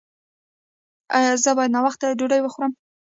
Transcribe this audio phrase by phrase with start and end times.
[1.17, 2.71] ایا زه باید ناوخته ډوډۍ وخورم؟